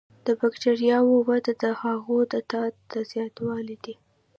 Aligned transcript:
د 0.25 0.27
بکټریاوو 0.39 1.15
وده 1.29 1.53
د 1.63 1.65
هغوی 1.81 2.21
د 2.31 2.33
تعداد 2.51 2.73
زیاتوالی 3.11 3.77
دی. 3.83 3.95